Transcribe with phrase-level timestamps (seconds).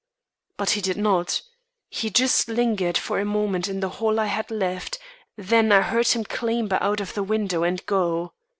[0.57, 1.43] But he did not;
[1.87, 4.97] he just lingered for a moment in the hall I had left,
[5.37, 8.33] then I heard him clamber out of the window and go.